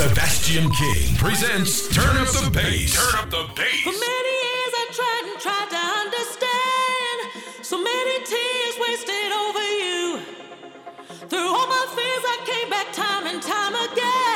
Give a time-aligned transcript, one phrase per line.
[0.00, 2.96] Sebastian King presents Turn Up the Bass.
[2.96, 3.82] Turn Up the Bass.
[3.82, 7.18] For many years I tried and tried to understand.
[7.60, 10.20] So many tears wasted over you.
[11.28, 14.29] Through all my fears, I came back time and time again.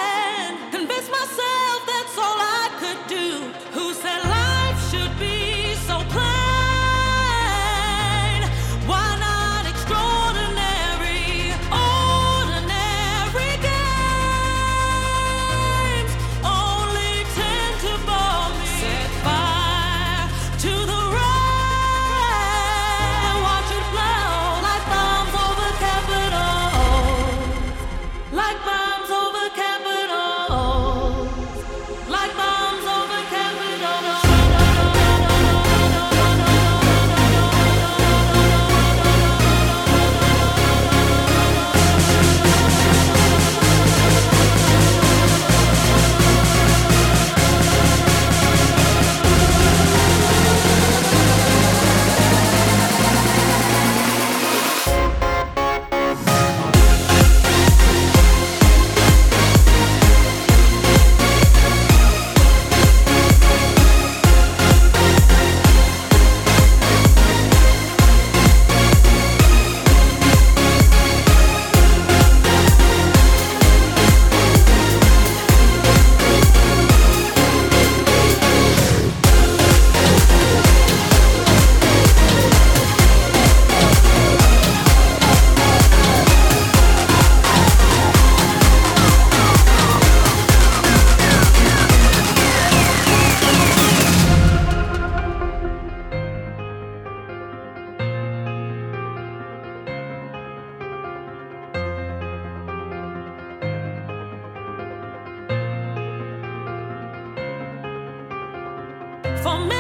[109.45, 109.73] for me.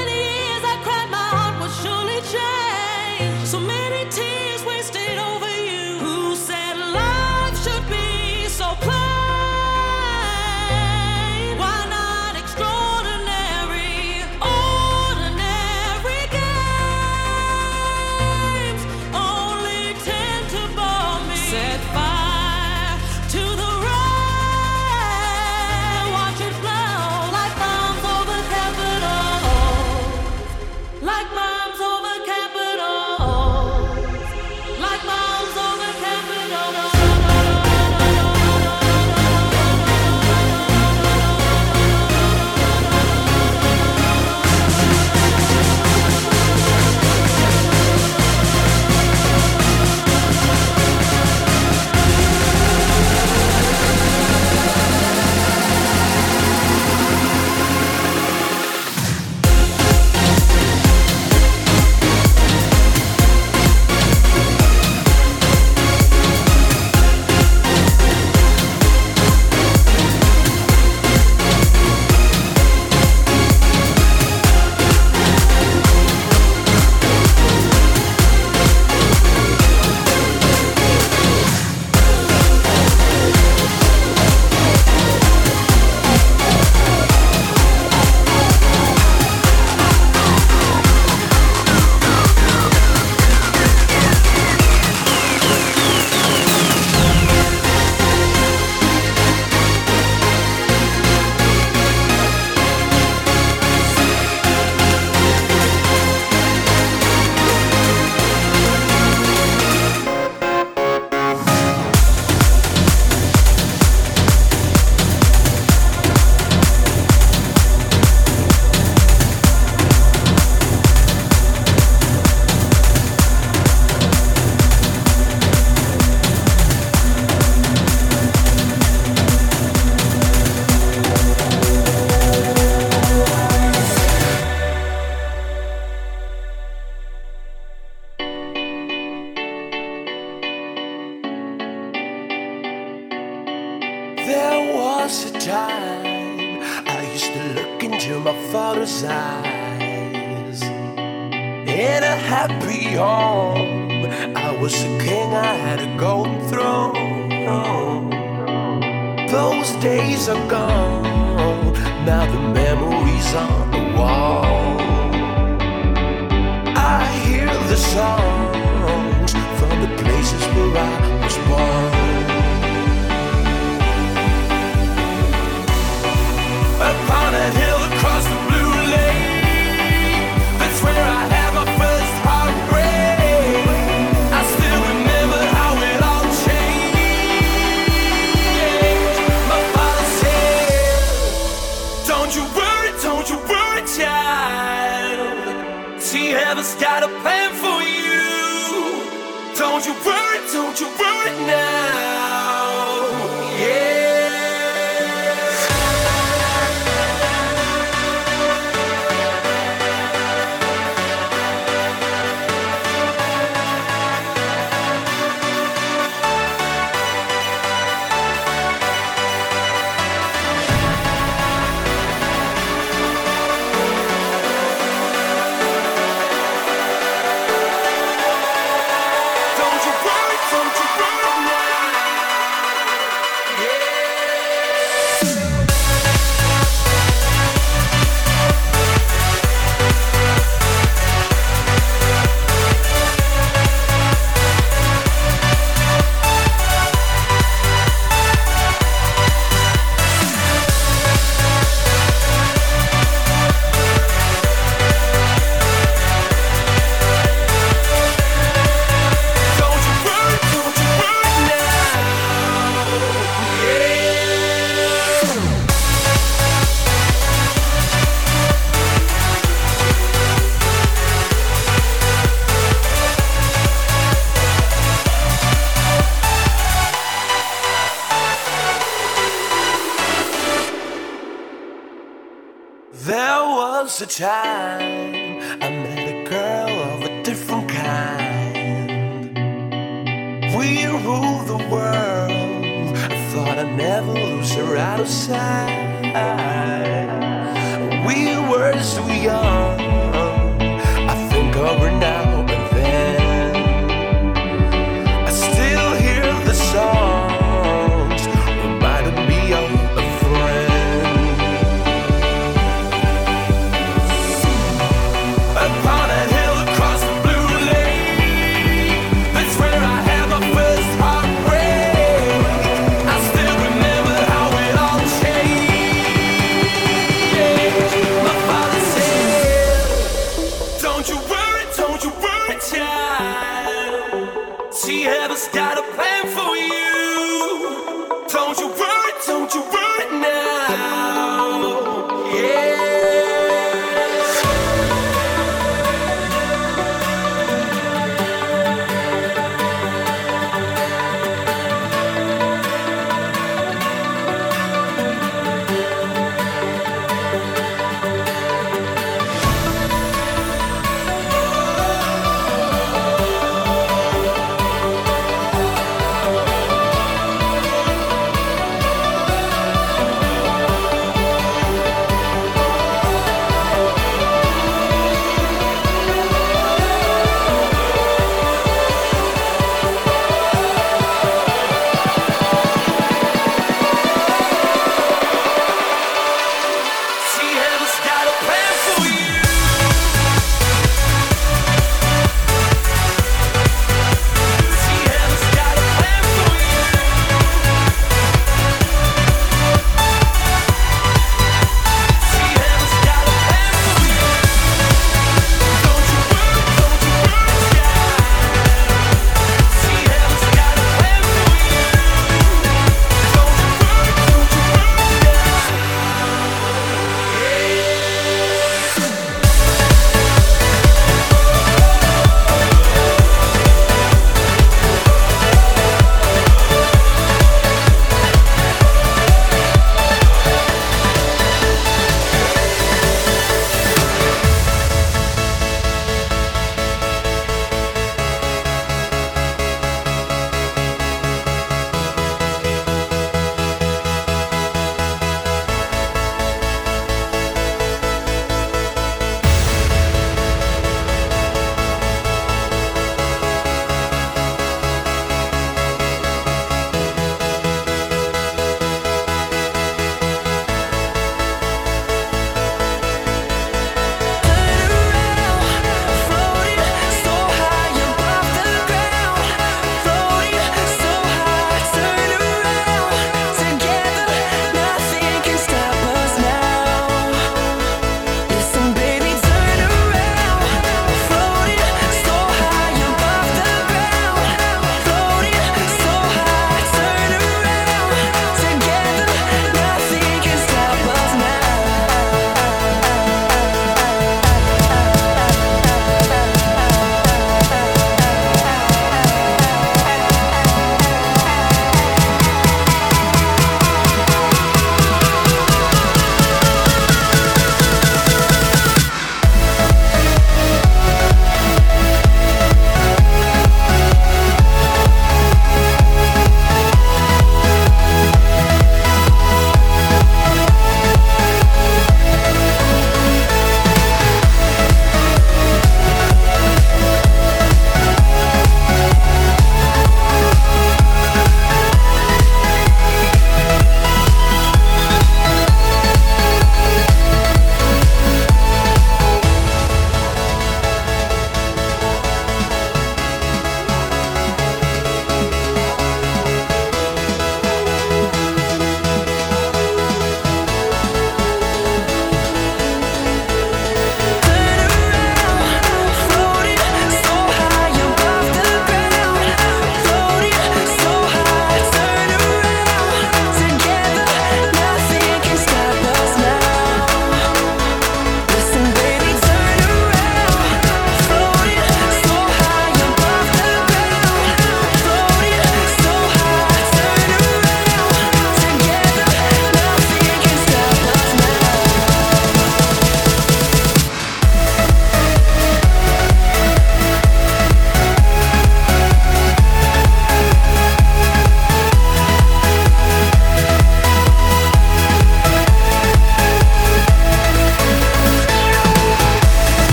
[283.96, 284.53] Don't you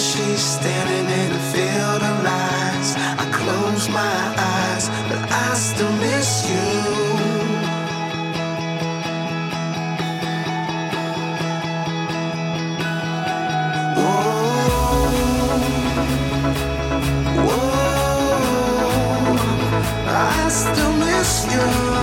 [0.00, 2.96] she's standing in a field of lies.
[2.96, 7.10] I close my eyes, but I still miss you.
[20.50, 21.99] still miss you.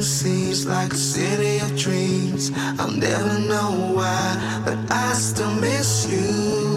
[0.00, 2.50] Seems like a city of dreams.
[2.78, 6.76] I'll never know why, but I still miss you.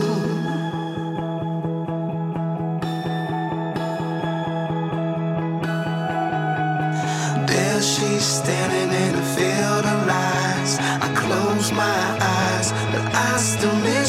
[7.47, 10.77] There she's standing in a field of lies.
[10.79, 13.97] I close my eyes, but I still miss.
[13.97, 14.02] you.